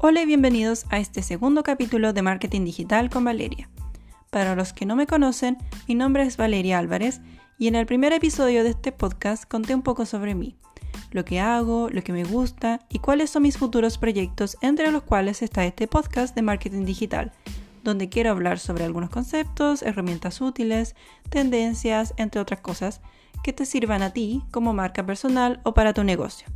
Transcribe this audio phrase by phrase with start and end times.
[0.00, 3.68] Hola y bienvenidos a este segundo capítulo de Marketing Digital con Valeria.
[4.30, 5.58] Para los que no me conocen,
[5.88, 7.20] mi nombre es Valeria Álvarez
[7.58, 10.54] y en el primer episodio de este podcast conté un poco sobre mí,
[11.10, 15.02] lo que hago, lo que me gusta y cuáles son mis futuros proyectos, entre los
[15.02, 17.32] cuales está este podcast de Marketing Digital,
[17.82, 20.94] donde quiero hablar sobre algunos conceptos, herramientas útiles,
[21.28, 23.00] tendencias, entre otras cosas,
[23.42, 26.46] que te sirvan a ti como marca personal o para tu negocio.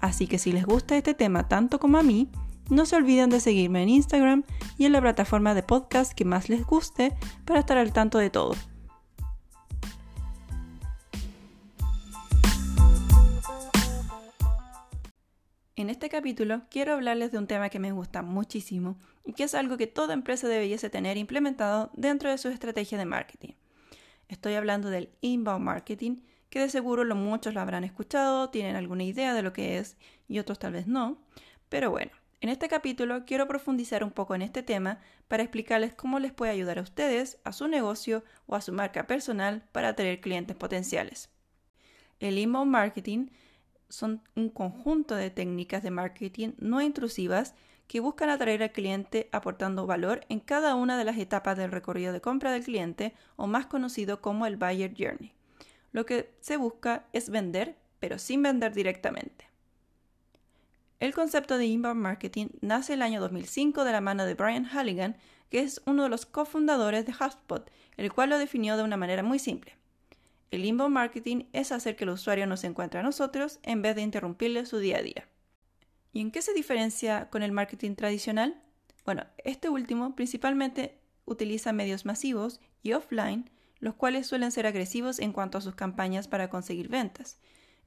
[0.00, 2.30] Así que si les gusta este tema tanto como a mí,
[2.70, 4.44] no se olviden de seguirme en Instagram
[4.76, 7.14] y en la plataforma de podcast que más les guste
[7.44, 8.54] para estar al tanto de todo.
[15.76, 19.54] En este capítulo quiero hablarles de un tema que me gusta muchísimo y que es
[19.54, 23.52] algo que toda empresa debiese tener implementado dentro de su estrategia de marketing.
[24.28, 26.16] Estoy hablando del inbound marketing,
[26.50, 30.40] que de seguro muchos lo habrán escuchado, tienen alguna idea de lo que es y
[30.40, 31.18] otros tal vez no,
[31.68, 36.18] pero bueno, en este capítulo quiero profundizar un poco en este tema para explicarles cómo
[36.18, 40.20] les puede ayudar a ustedes, a su negocio o a su marca personal para atraer
[40.20, 41.30] clientes potenciales.
[42.20, 43.28] El inbound marketing
[43.88, 47.54] son un conjunto de técnicas de marketing no intrusivas
[47.86, 52.12] que buscan atraer al cliente aportando valor en cada una de las etapas del recorrido
[52.12, 55.32] de compra del cliente o más conocido como el buyer journey.
[55.90, 59.48] Lo que se busca es vender, pero sin vender directamente.
[61.00, 65.16] El concepto de inbound marketing nace el año 2005 de la mano de Brian Halligan,
[65.48, 69.22] que es uno de los cofundadores de HubSpot, el cual lo definió de una manera
[69.22, 69.76] muy simple.
[70.50, 74.02] El inbound marketing es hacer que el usuario nos encuentre a nosotros en vez de
[74.02, 75.28] interrumpirle su día a día.
[76.12, 78.60] ¿Y en qué se diferencia con el marketing tradicional?
[79.04, 85.32] Bueno, este último principalmente utiliza medios masivos y offline, los cuales suelen ser agresivos en
[85.32, 87.38] cuanto a sus campañas para conseguir ventas,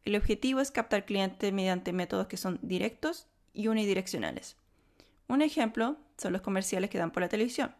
[0.04, 4.58] el objetivo es captar clientes mediante métodos que son directos y unidireccionales.
[5.28, 7.76] Un ejemplo son los comerciales que dan por la televisión.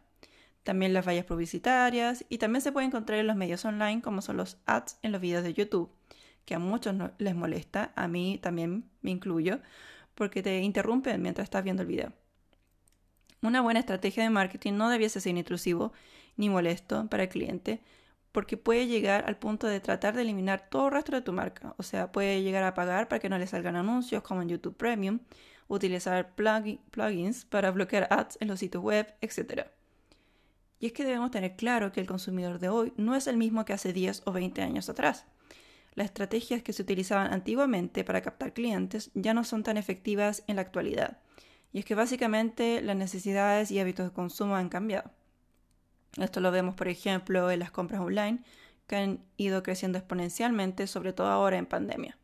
[0.62, 4.36] También las vallas publicitarias y también se puede encontrar en los medios online como son
[4.36, 5.90] los ads en los videos de YouTube,
[6.44, 9.60] que a muchos les molesta, a mí también me incluyo,
[10.14, 12.12] porque te interrumpen mientras estás viendo el video.
[13.42, 15.92] Una buena estrategia de marketing no debiese ser intrusivo
[16.36, 17.80] ni molesto para el cliente,
[18.32, 21.74] porque puede llegar al punto de tratar de eliminar todo el rastro de tu marca.
[21.76, 24.76] O sea, puede llegar a pagar para que no le salgan anuncios como en YouTube
[24.76, 25.20] Premium,
[25.68, 29.66] utilizar plugins para bloquear ads en los sitios web, etc.
[30.80, 33.64] Y es que debemos tener claro que el consumidor de hoy no es el mismo
[33.64, 35.26] que hace 10 o 20 años atrás.
[35.94, 40.56] Las estrategias que se utilizaban antiguamente para captar clientes ya no son tan efectivas en
[40.56, 41.18] la actualidad.
[41.72, 45.10] Y es que básicamente las necesidades y hábitos de consumo han cambiado.
[46.20, 48.40] Esto lo vemos, por ejemplo, en las compras online,
[48.86, 52.18] que han ido creciendo exponencialmente, sobre todo ahora en pandemia.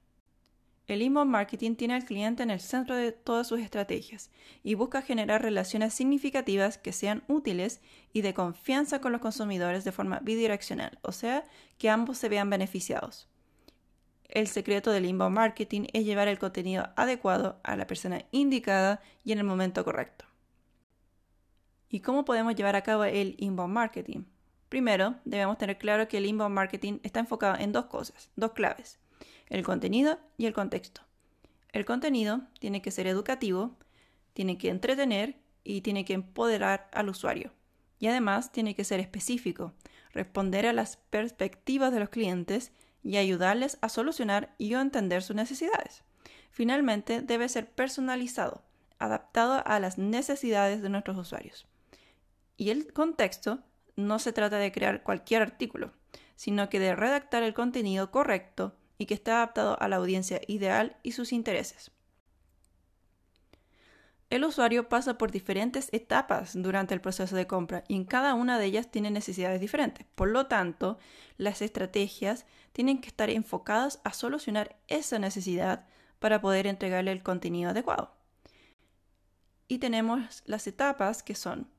[0.89, 4.31] El inbound marketing tiene al cliente en el centro de todas sus estrategias
[4.63, 7.83] y busca generar relaciones significativas que sean útiles
[8.15, 11.45] y de confianza con los consumidores de forma bidireccional, o sea,
[11.77, 13.29] que ambos se vean beneficiados.
[14.29, 19.33] El secreto del inbound marketing es llevar el contenido adecuado a la persona indicada y
[19.33, 20.25] en el momento correcto.
[21.91, 24.25] ¿Y cómo podemos llevar a cabo el inbound marketing?
[24.69, 28.99] Primero, debemos tener claro que el inbound marketing está enfocado en dos cosas, dos claves,
[29.49, 31.01] el contenido y el contexto.
[31.73, 33.77] El contenido tiene que ser educativo,
[34.35, 37.53] tiene que entretener y tiene que empoderar al usuario.
[37.99, 39.73] Y además tiene que ser específico,
[40.13, 42.73] responder a las perspectivas de los clientes
[43.03, 46.05] y ayudarles a solucionar y o entender sus necesidades.
[46.51, 48.63] Finalmente, debe ser personalizado,
[48.99, 51.67] adaptado a las necesidades de nuestros usuarios.
[52.59, 53.61] Y el contexto
[53.97, 55.93] no se trata de crear cualquier artículo,
[56.35, 60.97] sino que de redactar el contenido correcto y que esté adaptado a la audiencia ideal
[61.05, 61.93] y sus intereses.
[64.29, 68.59] El usuario pasa por diferentes etapas durante el proceso de compra y en cada una
[68.59, 70.05] de ellas tiene necesidades diferentes.
[70.17, 70.99] Por lo tanto,
[71.39, 75.87] las estrategias tienen que estar enfocadas a solucionar esa necesidad
[76.19, 78.17] para poder entregarle el contenido adecuado.
[79.69, 81.71] Y tenemos las etapas que son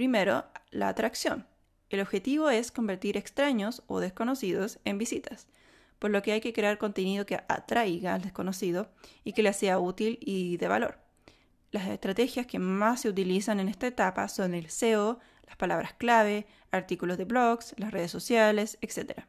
[0.00, 1.46] Primero, la atracción.
[1.90, 5.46] El objetivo es convertir extraños o desconocidos en visitas,
[5.98, 8.88] por lo que hay que crear contenido que atraiga al desconocido
[9.24, 11.00] y que le sea útil y de valor.
[11.70, 16.46] Las estrategias que más se utilizan en esta etapa son el SEO, las palabras clave,
[16.70, 19.24] artículos de blogs, las redes sociales, etc.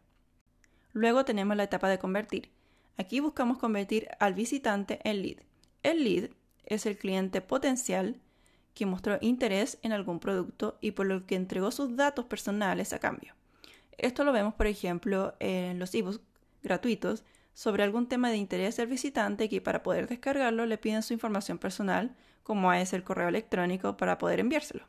[0.94, 2.50] Luego tenemos la etapa de convertir.
[2.96, 5.40] Aquí buscamos convertir al visitante en lead.
[5.84, 6.30] El lead
[6.64, 8.22] es el cliente potencial
[8.74, 13.00] que mostró interés en algún producto y por lo que entregó sus datos personales a
[13.00, 13.36] cambio.
[13.98, 16.22] Esto lo vemos, por ejemplo, en los ebooks
[16.64, 17.24] gratuitos
[17.54, 21.58] sobre algún tema de interés del visitante que para poder descargarlo le piden su información
[21.58, 24.86] personal, como es el correo electrónico, para poder enviárselo.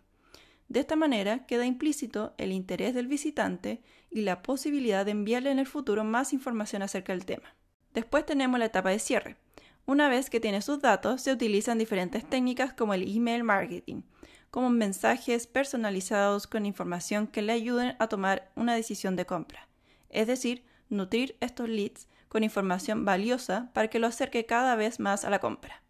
[0.69, 5.59] De esta manera queda implícito el interés del visitante y la posibilidad de enviarle en
[5.59, 7.55] el futuro más información acerca del tema.
[7.93, 9.37] Después tenemos la etapa de cierre.
[9.85, 14.03] Una vez que tiene sus datos, se utilizan diferentes técnicas como el email marketing,
[14.51, 19.69] como mensajes personalizados con información que le ayuden a tomar una decisión de compra.
[20.09, 25.25] Es decir, nutrir estos leads con información valiosa para que lo acerque cada vez más
[25.25, 25.83] a la compra.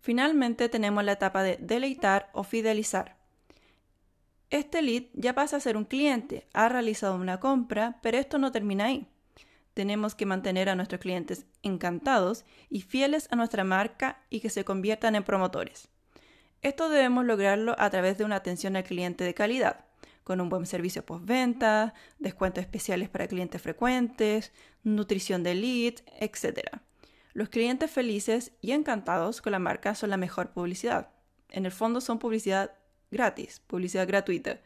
[0.00, 3.18] Finalmente tenemos la etapa de deleitar o fidelizar.
[4.48, 8.50] Este lead ya pasa a ser un cliente, ha realizado una compra, pero esto no
[8.50, 9.06] termina ahí.
[9.74, 14.64] Tenemos que mantener a nuestros clientes encantados y fieles a nuestra marca y que se
[14.64, 15.88] conviertan en promotores.
[16.62, 19.86] Esto debemos lograrlo a través de una atención al cliente de calidad,
[20.24, 24.52] con un buen servicio postventa, descuentos especiales para clientes frecuentes,
[24.82, 26.68] nutrición de lead, etc.
[27.32, 31.10] Los clientes felices y encantados con la marca son la mejor publicidad.
[31.48, 32.72] En el fondo son publicidad
[33.10, 34.60] gratis, publicidad gratuita.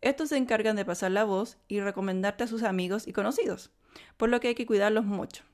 [0.00, 3.70] Estos se encargan de pasar la voz y recomendarte a sus amigos y conocidos,
[4.16, 5.44] por lo que hay que cuidarlos mucho.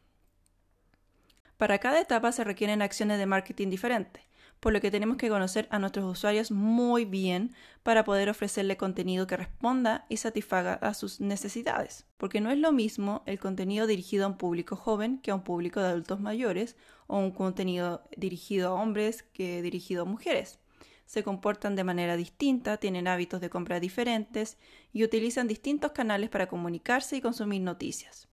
[1.56, 4.24] Para cada etapa se requieren acciones de marketing diferentes,
[4.58, 9.26] por lo que tenemos que conocer a nuestros usuarios muy bien para poder ofrecerle contenido
[9.26, 12.06] que responda y satisfaga a sus necesidades.
[12.16, 15.44] Porque no es lo mismo el contenido dirigido a un público joven que a un
[15.44, 20.61] público de adultos mayores o un contenido dirigido a hombres que dirigido a mujeres
[21.06, 24.58] se comportan de manera distinta, tienen hábitos de compra diferentes
[24.92, 28.28] y utilizan distintos canales para comunicarse y consumir noticias.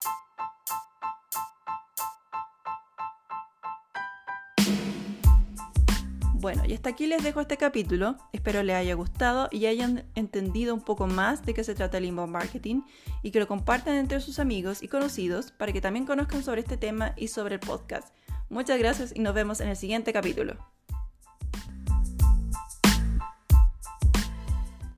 [6.46, 8.18] Bueno, y hasta aquí les dejo este capítulo.
[8.32, 12.04] Espero les haya gustado y hayan entendido un poco más de qué se trata el
[12.04, 12.82] inbound marketing
[13.24, 16.76] y que lo compartan entre sus amigos y conocidos para que también conozcan sobre este
[16.76, 18.14] tema y sobre el podcast.
[18.48, 20.75] Muchas gracias y nos vemos en el siguiente capítulo.